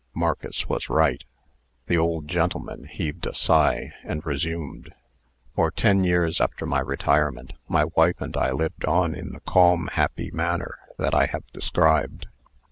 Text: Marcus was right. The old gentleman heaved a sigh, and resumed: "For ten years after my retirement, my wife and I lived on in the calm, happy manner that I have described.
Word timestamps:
Marcus 0.15 0.67
was 0.67 0.89
right. 0.89 1.23
The 1.85 1.95
old 1.99 2.27
gentleman 2.27 2.85
heaved 2.85 3.27
a 3.27 3.35
sigh, 3.35 3.93
and 4.03 4.25
resumed: 4.25 4.95
"For 5.53 5.69
ten 5.69 6.03
years 6.03 6.41
after 6.41 6.65
my 6.65 6.79
retirement, 6.79 7.53
my 7.67 7.85
wife 7.95 8.19
and 8.19 8.35
I 8.35 8.51
lived 8.51 8.83
on 8.85 9.13
in 9.13 9.31
the 9.31 9.41
calm, 9.41 9.89
happy 9.93 10.31
manner 10.31 10.79
that 10.97 11.13
I 11.13 11.27
have 11.27 11.45
described. 11.53 12.25